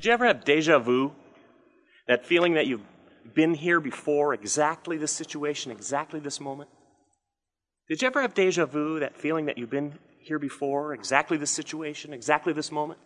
[0.00, 1.12] Did you ever have deja vu?
[2.08, 2.86] That feeling that you've
[3.34, 6.70] been here before, exactly this situation, exactly this moment?
[7.86, 11.50] Did you ever have deja vu, that feeling that you've been here before, exactly this
[11.50, 12.98] situation, exactly this moment?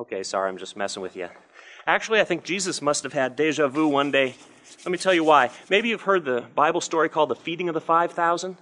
[0.00, 1.28] Okay, sorry, I'm just messing with you.
[1.86, 4.34] Actually, I think Jesus must have had deja vu one day.
[4.84, 5.52] Let me tell you why.
[5.70, 8.56] Maybe you've heard the Bible story called the feeding of the 5,000.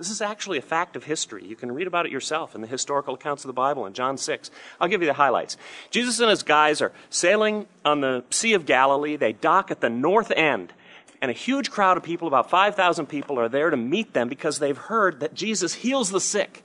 [0.00, 1.44] This is actually a fact of history.
[1.44, 4.16] You can read about it yourself in the historical accounts of the Bible in John
[4.16, 4.50] 6.
[4.80, 5.58] I'll give you the highlights.
[5.90, 9.16] Jesus and his guys are sailing on the Sea of Galilee.
[9.16, 10.72] They dock at the north end.
[11.20, 14.58] And a huge crowd of people, about 5,000 people, are there to meet them because
[14.58, 16.64] they've heard that Jesus heals the sick.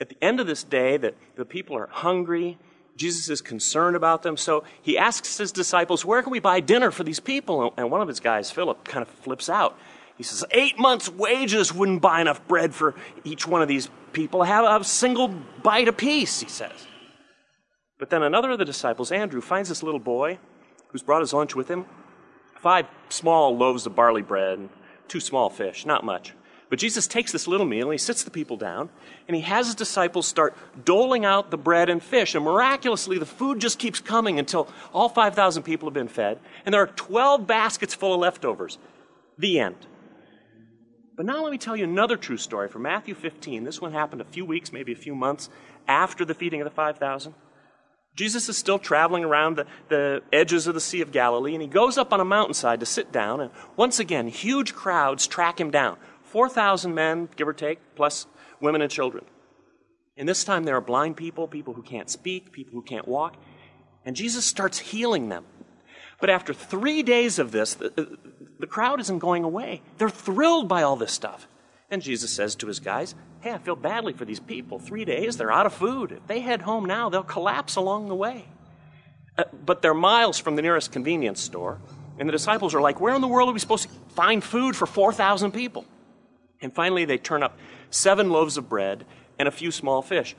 [0.00, 2.56] At the end of this day, the, the people are hungry.
[2.96, 4.38] Jesus is concerned about them.
[4.38, 7.74] So he asks his disciples, Where can we buy dinner for these people?
[7.76, 9.76] And one of his guys, Philip, kind of flips out.
[10.20, 14.42] He says, Eight months' wages wouldn't buy enough bread for each one of these people.
[14.42, 15.28] Have a single
[15.62, 16.86] bite apiece, he says.
[17.98, 20.38] But then another of the disciples, Andrew, finds this little boy
[20.88, 21.86] who's brought his lunch with him
[22.56, 24.68] five small loaves of barley bread and
[25.08, 26.34] two small fish, not much.
[26.68, 28.90] But Jesus takes this little meal and he sits the people down
[29.26, 30.54] and he has his disciples start
[30.84, 32.34] doling out the bread and fish.
[32.34, 36.40] And miraculously, the food just keeps coming until all 5,000 people have been fed.
[36.66, 38.76] And there are 12 baskets full of leftovers.
[39.38, 39.86] The end.
[41.20, 43.64] But now let me tell you another true story from Matthew 15.
[43.64, 45.50] This one happened a few weeks, maybe a few months
[45.86, 47.34] after the feeding of the 5,000.
[48.16, 51.68] Jesus is still traveling around the, the edges of the Sea of Galilee, and he
[51.68, 55.70] goes up on a mountainside to sit down, and once again, huge crowds track him
[55.70, 55.98] down.
[56.22, 58.26] 4,000 men, give or take, plus
[58.62, 59.26] women and children.
[60.16, 63.36] And this time there are blind people, people who can't speak, people who can't walk,
[64.06, 65.44] and Jesus starts healing them.
[66.18, 67.76] But after three days of this,
[68.60, 69.82] the, crowd isn't going away.
[69.98, 71.48] They're thrilled by all this stuff.
[71.90, 74.78] And Jesus says to his guys, Hey, I feel badly for these people.
[74.78, 76.12] Three days, they're out of food.
[76.12, 78.44] If they head home now, they'll collapse along the way.
[79.36, 81.80] Uh, but they're miles from the nearest convenience store.
[82.18, 84.76] And the disciples are like, Where in the world are we supposed to find food
[84.76, 85.86] for 4,000 people?
[86.60, 89.06] And finally, they turn up seven loaves of bread
[89.38, 90.36] and a few small fish.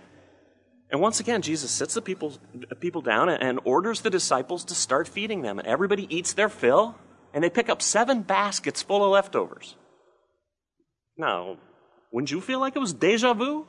[0.91, 2.37] And once again, Jesus sits the people,
[2.79, 5.57] people down and orders the disciples to start feeding them.
[5.57, 6.95] And everybody eats their fill,
[7.33, 9.75] and they pick up seven baskets full of leftovers.
[11.17, 11.57] Now,
[12.11, 13.67] wouldn't you feel like it was deja vu?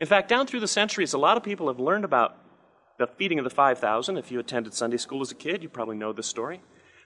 [0.00, 2.36] In fact, down through the centuries, a lot of people have learned about
[2.98, 4.16] the feeding of the 5,000.
[4.16, 6.60] If you attended Sunday school as a kid, you probably know this story.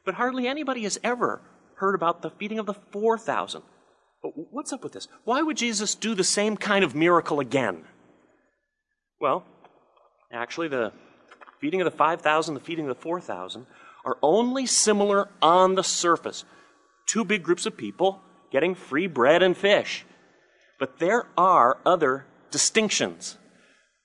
[0.05, 1.41] But hardly anybody has ever
[1.77, 3.63] heard about the feeding of the 4,000.
[4.23, 5.09] What's up with this?
[5.25, 7.85] Why would Jesus do the same kind of miracle again?
[9.21, 9.45] Well,
[10.33, 10.93] actually, the
[11.61, 13.67] feeding of the 5,000, the feeding of the 4,000
[14.05, 16.45] are only similar on the surface.
[17.07, 18.21] Two big groups of people
[18.51, 20.05] getting free bread and fish.
[20.79, 23.39] But there are other distinctions.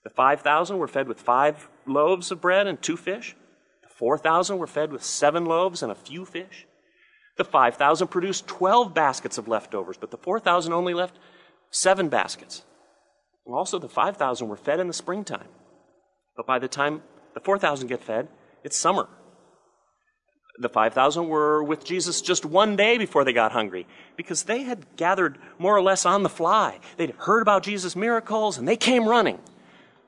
[0.04, 3.36] The 5,000 were fed with five loaves of bread and two fish.
[3.84, 6.66] The 4,000 were fed with seven loaves and a few fish.
[7.38, 11.18] The 5,000 produced 12 baskets of leftovers, but the 4,000 only left
[11.72, 12.64] seven baskets.
[13.46, 15.48] And also, the 5,000 were fed in the springtime.
[16.36, 17.02] But by the time
[17.34, 18.28] the 4,000 get fed,
[18.64, 19.08] it's summer.
[20.58, 23.88] The 5,000 were with Jesus just one day before they got hungry
[24.18, 26.80] because they had gathered more or less on the fly.
[26.98, 29.40] They'd heard about Jesus' miracles and they came running.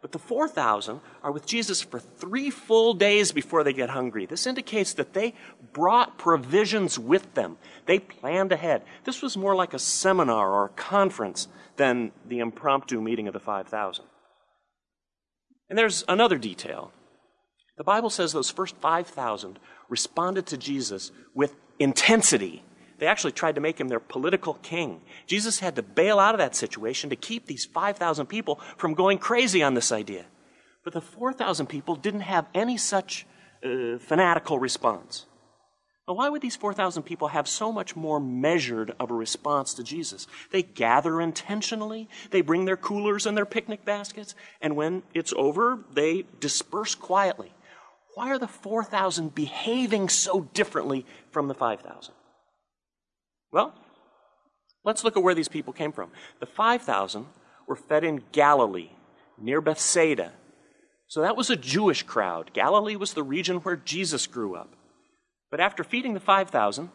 [0.02, 4.26] But the 4,000 are with Jesus for three full days before they get hungry.
[4.26, 5.36] This indicates that they
[5.74, 7.58] brought provisions with them.
[7.86, 8.82] They planned ahead.
[9.04, 11.48] This was more like a seminar or a conference
[11.78, 14.06] than the impromptu meeting of the 5,000.
[15.70, 16.92] And there's another detail.
[17.78, 19.60] The Bible says those first 5,000
[19.90, 22.64] responded to Jesus with intensity
[23.02, 25.02] they actually tried to make him their political king.
[25.26, 29.18] Jesus had to bail out of that situation to keep these 5,000 people from going
[29.18, 30.26] crazy on this idea.
[30.84, 33.26] But the 4,000 people didn't have any such
[33.66, 35.26] uh, fanatical response.
[36.08, 39.84] Now, why would these 4,000 people have so much more measured of a response to
[39.84, 40.28] Jesus?
[40.52, 45.80] They gather intentionally, they bring their coolers and their picnic baskets, and when it's over,
[45.92, 47.52] they disperse quietly.
[48.16, 52.14] Why are the 4,000 behaving so differently from the 5,000?
[53.52, 53.74] Well,
[54.84, 56.12] let's look at where these people came from.
[56.40, 57.26] The 5,000
[57.68, 58.92] were fed in Galilee,
[59.38, 60.34] near Bethsaida.
[61.08, 62.54] So that was a Jewish crowd.
[62.54, 64.76] Galilee was the region where Jesus grew up.
[65.50, 66.90] But after feeding the 5,000,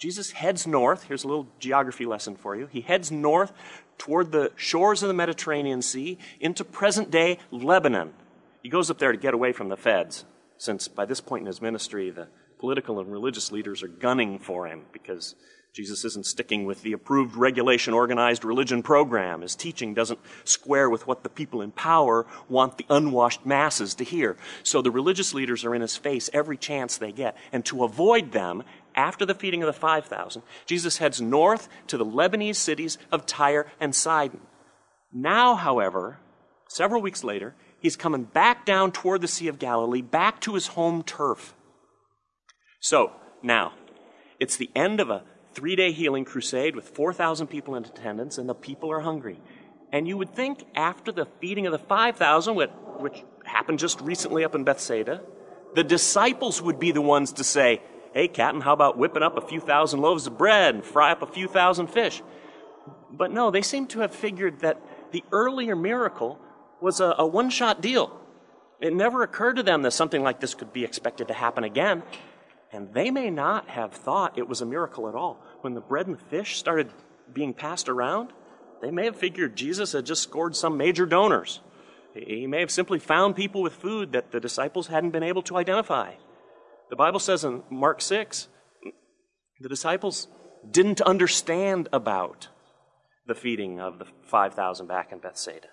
[0.00, 1.04] Jesus heads north.
[1.04, 2.66] Here's a little geography lesson for you.
[2.66, 3.52] He heads north
[3.98, 8.14] toward the shores of the Mediterranean Sea into present day Lebanon.
[8.62, 10.24] He goes up there to get away from the feds,
[10.60, 12.28] since by this point in his ministry, the
[12.58, 15.34] political and religious leaders are gunning for him because
[15.72, 19.40] Jesus isn't sticking with the approved regulation organized religion program.
[19.40, 24.04] His teaching doesn't square with what the people in power want the unwashed masses to
[24.04, 24.36] hear.
[24.62, 27.38] So the religious leaders are in his face every chance they get.
[27.52, 28.62] And to avoid them,
[28.94, 33.72] after the feeding of the 5,000, Jesus heads north to the Lebanese cities of Tyre
[33.80, 34.40] and Sidon.
[35.10, 36.18] Now, however,
[36.68, 40.68] several weeks later, he's coming back down toward the Sea of Galilee, back to his
[40.68, 41.54] home turf.
[42.80, 43.12] So,
[43.42, 43.72] now,
[44.38, 48.48] it's the end of a three day healing crusade with 4,000 people in attendance, and
[48.48, 49.40] the people are hungry.
[49.92, 54.54] And you would think after the feeding of the 5,000, which happened just recently up
[54.54, 55.22] in Bethsaida,
[55.74, 57.82] the disciples would be the ones to say,
[58.12, 61.22] Hey, Captain, how about whipping up a few thousand loaves of bread and fry up
[61.22, 62.22] a few thousand fish?
[63.10, 64.80] But no, they seem to have figured that
[65.12, 66.40] the earlier miracle
[66.82, 68.16] was a, a one shot deal.
[68.80, 72.02] It never occurred to them that something like this could be expected to happen again.
[72.72, 75.42] And they may not have thought it was a miracle at all.
[75.60, 76.90] When the bread and fish started
[77.32, 78.32] being passed around,
[78.80, 81.60] they may have figured Jesus had just scored some major donors.
[82.14, 85.56] He may have simply found people with food that the disciples hadn't been able to
[85.56, 86.14] identify.
[86.88, 88.48] The Bible says in Mark 6,
[89.60, 90.26] the disciples
[90.68, 92.48] didn't understand about
[93.26, 95.68] the feeding of the 5,000 back in Bethsaida.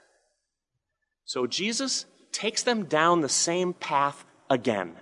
[1.28, 4.96] So Jesus takes them down the same path again.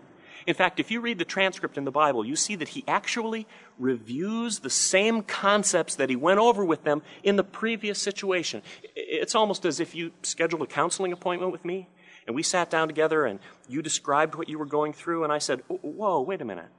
[0.48, 3.48] In fact, if you read the transcript in the Bible, you see that he actually
[3.77, 8.63] reviews the same concepts that he went over with them in the previous situation.
[8.95, 11.89] It's almost as if you scheduled a counseling appointment with me,
[12.25, 13.39] and we sat down together and
[13.69, 16.69] you described what you were going through, and I said, Whoa, wait a minute.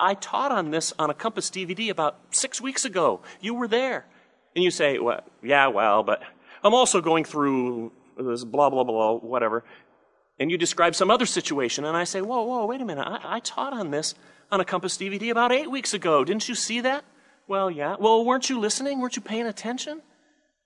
[0.00, 3.20] I taught on this on a Compass DVD about six weeks ago.
[3.40, 4.06] You were there.
[4.56, 6.22] And you say, well, Yeah, well, but
[6.64, 9.64] I'm also going through this blah, blah, blah, whatever
[10.40, 13.06] and you describe some other situation, and I say, Whoa, whoa, wait a minute.
[13.06, 14.14] I, I taught on this
[14.50, 16.24] on a Compass DVD about eight weeks ago.
[16.24, 17.04] Didn't you see that?
[17.46, 17.96] Well, yeah.
[18.00, 19.00] Well, weren't you listening?
[19.00, 20.00] Weren't you paying attention?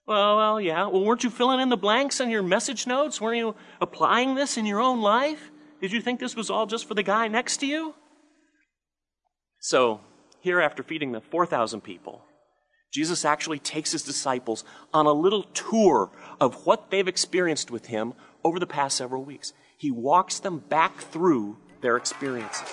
[0.07, 0.87] Well, well, yeah.
[0.87, 3.21] Well, weren't you filling in the blanks in your message notes?
[3.21, 5.51] Weren't you applying this in your own life?
[5.81, 7.95] Did you think this was all just for the guy next to you?
[9.59, 10.01] So,
[10.41, 12.23] here after feeding the 4,000 people,
[12.95, 14.63] Jesus actually takes his disciples
[14.93, 18.15] on a little tour of what they've experienced with him
[18.45, 19.53] over the past several weeks.
[19.77, 22.69] He walks them back through their experiences.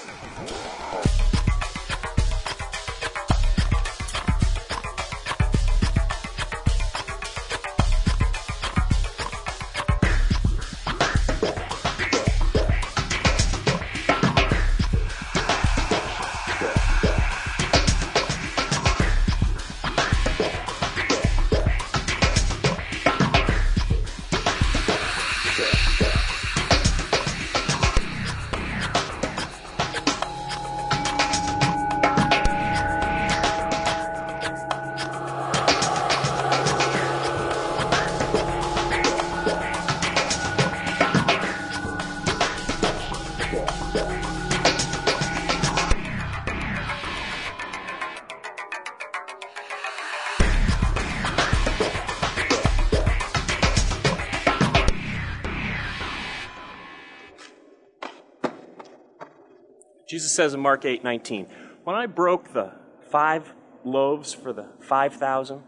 [60.31, 61.47] Jesus says in Mark 8 19,
[61.83, 62.71] When I broke the
[63.09, 65.61] five loaves for the 5,000,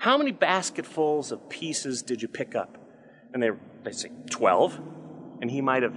[0.00, 2.76] how many basketfuls of pieces did you pick up?
[3.32, 3.50] And they,
[3.84, 4.80] they say, 12.
[5.40, 5.94] And he might have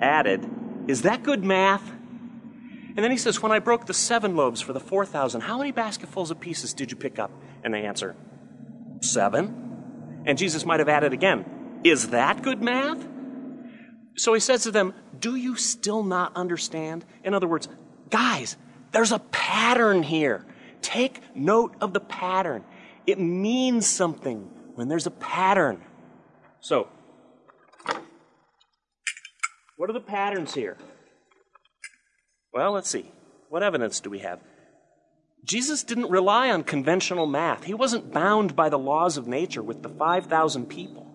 [0.00, 0.48] added,
[0.88, 1.86] Is that good math?
[1.90, 5.70] And then he says, When I broke the seven loaves for the 4,000, how many
[5.70, 7.30] basketfuls of pieces did you pick up?
[7.62, 8.16] And they answer,
[9.02, 10.22] Seven.
[10.24, 11.44] And Jesus might have added again,
[11.84, 13.06] Is that good math?
[14.16, 17.04] So he says to them, Do you still not understand?
[17.24, 17.68] In other words,
[18.10, 18.56] guys,
[18.92, 20.44] there's a pattern here.
[20.82, 22.64] Take note of the pattern.
[23.06, 25.82] It means something when there's a pattern.
[26.60, 26.88] So,
[29.76, 30.76] what are the patterns here?
[32.52, 33.10] Well, let's see.
[33.48, 34.40] What evidence do we have?
[35.44, 37.64] Jesus didn't rely on conventional math.
[37.64, 41.11] He wasn't bound by the laws of nature with the 5,000 people.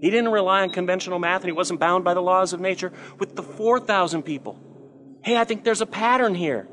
[0.00, 2.92] He didn't rely on conventional math and he wasn't bound by the laws of nature
[3.18, 4.58] with the 4,000 people.
[5.22, 6.68] Hey, I think there's a pattern here.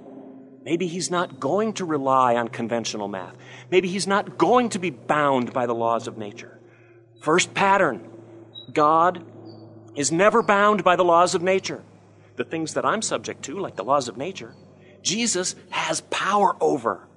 [0.63, 3.35] Maybe he's not going to rely on conventional math.
[3.69, 6.59] Maybe he's not going to be bound by the laws of nature.
[7.21, 8.11] First pattern
[8.71, 9.23] God
[9.95, 11.83] is never bound by the laws of nature.
[12.35, 14.55] The things that I'm subject to, like the laws of nature,
[15.01, 17.07] Jesus has power over.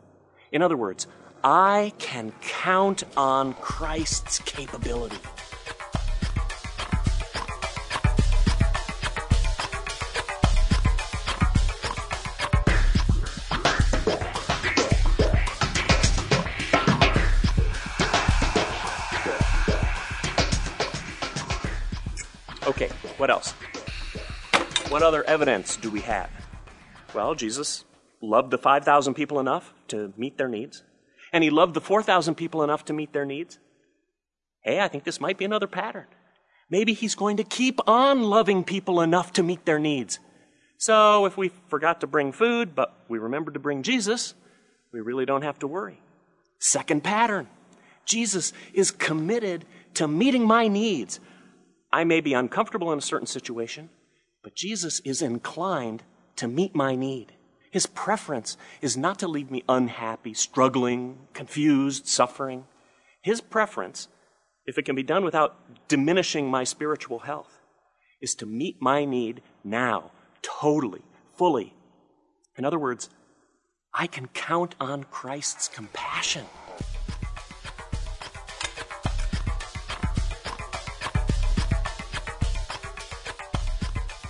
[0.53, 1.07] In other words,
[1.43, 5.17] I can count on Christ's capability.
[24.89, 26.31] What other evidence do we have?
[27.13, 27.85] Well, Jesus
[28.23, 30.83] loved the 5,000 people enough to meet their needs,
[31.31, 33.59] and he loved the 4,000 people enough to meet their needs.
[34.63, 36.07] Hey, I think this might be another pattern.
[36.71, 40.21] Maybe he's going to keep on loving people enough to meet their needs.
[40.79, 44.33] So if we forgot to bring food, but we remembered to bring Jesus,
[44.91, 46.01] we really don't have to worry.
[46.61, 47.47] Second pattern
[48.07, 51.21] Jesus is committed to meeting my needs.
[51.93, 53.91] I may be uncomfortable in a certain situation,
[54.49, 56.05] but Jesus is inclined
[56.37, 57.35] to meet my need.
[57.71, 62.65] His preference is not to leave me unhappy, struggling, confused, suffering.
[63.21, 64.09] His preference,
[64.65, 67.61] if it can be done without diminishing my spiritual health,
[68.23, 71.03] is to meet my need now, totally,
[71.37, 71.75] fully.
[72.57, 73.11] In other words,
[73.93, 76.47] I can count on Christ's compassion.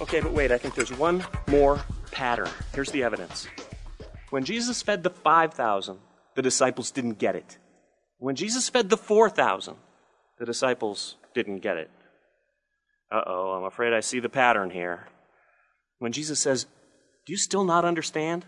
[0.09, 2.49] Okay, but wait, I think there's one more pattern.
[2.73, 3.47] Here's the evidence.
[4.31, 5.99] When Jesus fed the 5,000,
[6.35, 7.59] the disciples didn't get it.
[8.17, 9.77] When Jesus fed the 4,000,
[10.38, 11.91] the disciples didn't get it.
[13.12, 15.09] Uh oh, I'm afraid I see the pattern here.
[15.99, 16.65] When Jesus says,
[17.27, 18.47] Do you still not understand?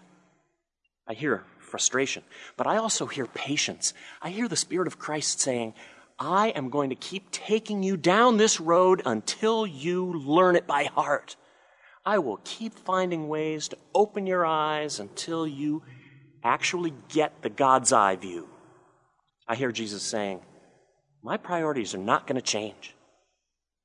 [1.06, 2.22] I hear frustration,
[2.56, 3.92] but I also hear patience.
[4.22, 5.74] I hear the Spirit of Christ saying,
[6.18, 10.84] I am going to keep taking you down this road until you learn it by
[10.84, 11.36] heart.
[12.04, 15.82] I will keep finding ways to open your eyes until you
[16.42, 18.48] actually get the God's eye view.
[19.46, 20.40] I hear Jesus saying,
[21.22, 22.94] My priorities are not going to change.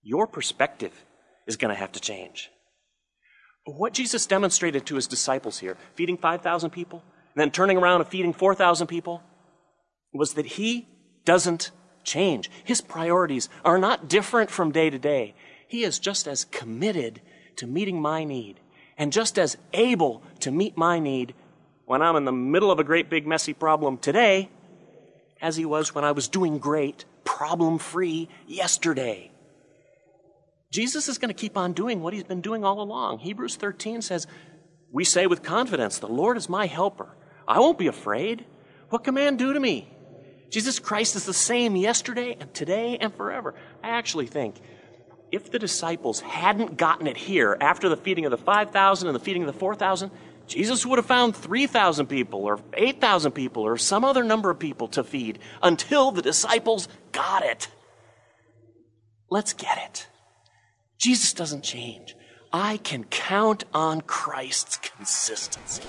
[0.01, 0.93] Your perspective
[1.47, 2.49] is going to have to change.
[3.65, 7.03] What Jesus demonstrated to his disciples here, feeding 5,000 people,
[7.33, 9.23] and then turning around and feeding 4,000 people,
[10.13, 10.87] was that he
[11.25, 11.71] doesn't
[12.03, 12.49] change.
[12.63, 15.33] His priorities are not different from day to day.
[15.67, 17.21] He is just as committed
[17.57, 18.59] to meeting my need
[18.97, 21.33] and just as able to meet my need
[21.85, 24.49] when I'm in the middle of a great big messy problem today
[25.41, 29.31] as he was when I was doing great, problem free yesterday.
[30.71, 33.19] Jesus is going to keep on doing what he's been doing all along.
[33.19, 34.27] Hebrews 13 says,
[34.91, 37.15] We say with confidence, The Lord is my helper.
[37.47, 38.45] I won't be afraid.
[38.89, 39.89] What can man do to me?
[40.49, 43.55] Jesus Christ is the same yesterday and today and forever.
[43.83, 44.55] I actually think
[45.35, 49.19] if the disciples hadn't gotten it here after the feeding of the 5,000 and the
[49.19, 50.09] feeding of the 4,000,
[50.47, 54.87] Jesus would have found 3,000 people or 8,000 people or some other number of people
[54.89, 57.67] to feed until the disciples got it.
[59.29, 60.07] Let's get it.
[60.97, 62.15] Jesus doesn't change.
[62.53, 65.83] I can count on Christ's consistency.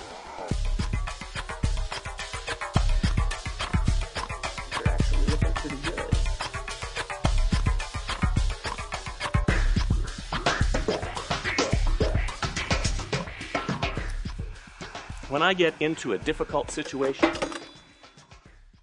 [15.29, 17.29] When I get into a difficult situation,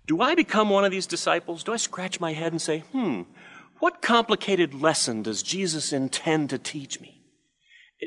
[0.06, 1.64] do I become one of these disciples?
[1.64, 3.22] Do I scratch my head and say, hmm,
[3.78, 7.22] what complicated lesson does Jesus intend to teach me?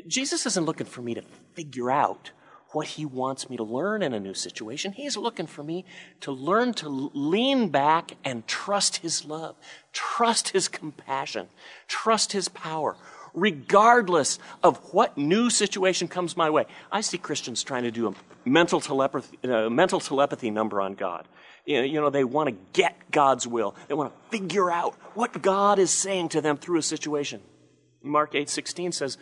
[0.06, 1.22] Jesus isn't looking for me to
[1.54, 2.30] figure out
[2.72, 4.92] what he wants me to learn in a new situation.
[4.92, 5.86] He's looking for me
[6.20, 9.56] to learn to lean back and trust his love,
[9.92, 11.48] trust his compassion,
[11.88, 12.96] trust his power,
[13.40, 16.66] regardless of what new situation comes my way.
[16.90, 21.28] I see Christians trying to do a mental telepathy, uh, mental telepathy number on God.
[21.64, 23.74] You know, you know, they want to get God's will.
[23.88, 27.42] They want to figure out what God is saying to them through a situation.
[28.02, 29.18] Mark 8:16 says,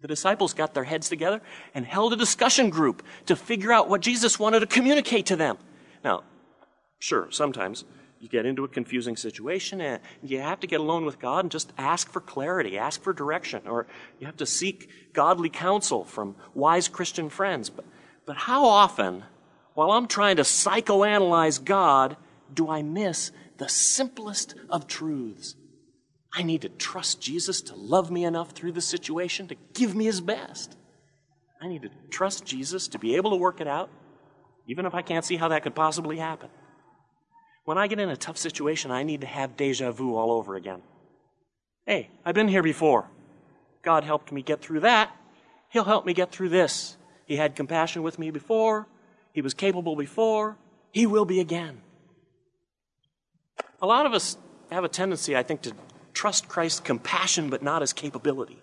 [0.00, 1.40] the disciples got their heads together
[1.74, 5.58] and held a discussion group to figure out what Jesus wanted to communicate to them.
[6.04, 6.22] Now,
[7.00, 7.84] sure, sometimes
[8.20, 11.52] you get into a confusing situation and you have to get alone with God and
[11.52, 13.86] just ask for clarity, ask for direction, or
[14.18, 17.70] you have to seek godly counsel from wise Christian friends.
[17.70, 17.84] But,
[18.26, 19.24] but how often,
[19.74, 22.16] while I'm trying to psychoanalyze God,
[22.52, 25.54] do I miss the simplest of truths?
[26.32, 30.04] I need to trust Jesus to love me enough through the situation to give me
[30.04, 30.76] his best.
[31.60, 33.90] I need to trust Jesus to be able to work it out,
[34.66, 36.50] even if I can't see how that could possibly happen.
[37.68, 40.56] When I get in a tough situation, I need to have deja vu all over
[40.56, 40.80] again.
[41.84, 43.10] Hey, I've been here before.
[43.82, 45.14] God helped me get through that.
[45.68, 46.96] He'll help me get through this.
[47.26, 48.88] He had compassion with me before.
[49.34, 50.56] He was capable before.
[50.92, 51.82] He will be again.
[53.82, 54.38] A lot of us
[54.72, 55.74] have a tendency, I think, to
[56.14, 58.62] trust Christ's compassion but not his capability.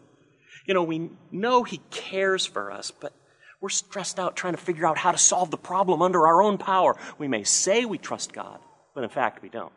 [0.65, 3.13] You know, we know he cares for us, but
[3.61, 6.57] we're stressed out trying to figure out how to solve the problem under our own
[6.57, 6.95] power.
[7.19, 8.59] We may say we trust God,
[8.95, 9.73] but in fact, we don't.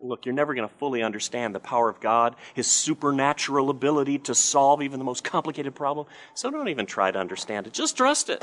[0.00, 4.34] Look, you're never going to fully understand the power of God, His supernatural ability to
[4.34, 6.06] solve even the most complicated problem.
[6.34, 7.74] So don't even try to understand it.
[7.74, 8.42] Just trust it.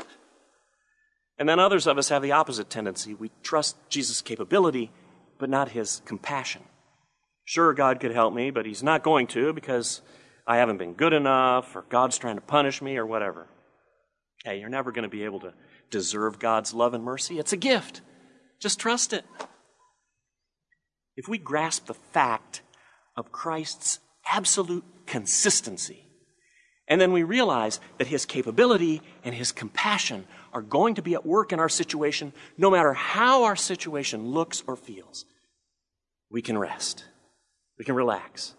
[1.36, 3.14] And then others of us have the opposite tendency.
[3.14, 4.92] We trust Jesus' capability,
[5.38, 6.62] but not His compassion.
[7.44, 10.00] Sure, God could help me, but He's not going to because
[10.46, 13.48] I haven't been good enough, or God's trying to punish me, or whatever.
[14.44, 15.52] Hey, you're never going to be able to
[15.90, 17.38] deserve God's love and mercy.
[17.40, 18.00] It's a gift.
[18.60, 19.24] Just trust it
[21.16, 22.62] if we grasp the fact
[23.16, 23.98] of Christ's
[24.30, 26.06] absolute consistency,
[26.86, 31.26] and then we realize that his capability and his compassion are going to be at
[31.26, 35.24] work in our situation, no matter how our situation looks or feels,
[36.30, 37.04] we can rest.
[37.78, 38.54] We can relax.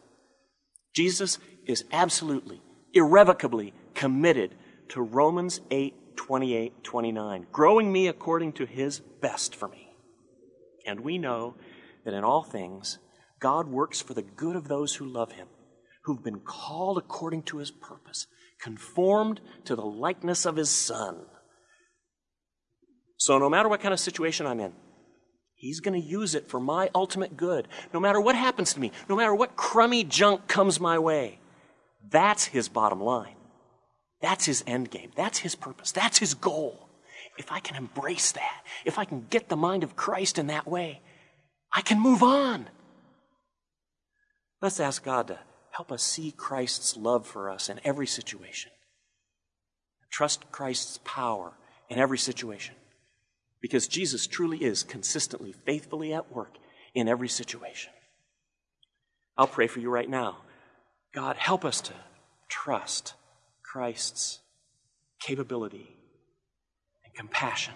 [0.95, 2.61] Jesus is absolutely,
[2.93, 4.55] irrevocably committed
[4.89, 9.88] to Romans 8 28 29, growing me according to his best for me.
[10.89, 11.55] And we know
[12.03, 12.97] that in all things,
[13.39, 15.47] God works for the good of those who love him,
[16.05, 18.25] who've been called according to his purpose,
[18.59, 21.25] conformed to the likeness of his Son.
[23.17, 24.73] So, no matter what kind of situation I'm in,
[25.59, 27.67] He's going to use it for my ultimate good.
[27.93, 31.39] No matter what happens to me, no matter what crummy junk comes my way,
[32.09, 33.35] that's His bottom line.
[34.21, 35.11] That's His end game.
[35.17, 35.91] That's His purpose.
[35.91, 36.88] That's His goal.
[37.37, 40.67] If I can embrace that, if I can get the mind of Christ in that
[40.67, 41.01] way,
[41.71, 42.67] I can move on.
[44.61, 45.39] Let's ask God to
[45.71, 48.71] help us see Christ's love for us in every situation.
[50.11, 51.53] Trust Christ's power
[51.87, 52.75] in every situation.
[53.61, 56.57] Because Jesus truly is consistently, faithfully at work
[56.93, 57.91] in every situation.
[59.37, 60.39] I'll pray for you right now.
[61.13, 61.93] God, help us to
[62.49, 63.13] trust
[63.63, 64.39] Christ's
[65.19, 65.98] capability
[67.09, 67.73] and compassion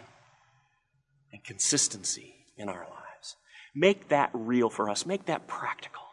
[1.32, 3.36] and consistency in our lives.
[3.76, 5.06] Make that real for us.
[5.06, 6.04] Make that practical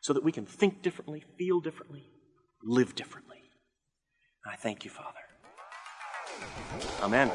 [0.00, 2.10] so that we can think differently, feel differently,
[2.64, 3.38] live differently.
[4.44, 5.20] And I thank you, Father.
[7.02, 7.30] Amen.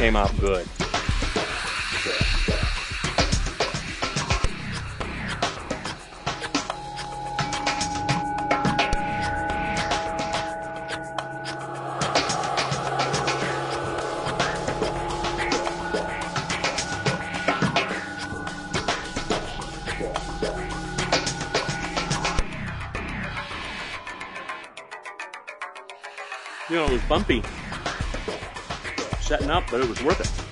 [0.00, 0.66] Came out good.
[26.70, 27.42] You know, it was bumpy
[29.30, 30.49] setting up, but it was worth it.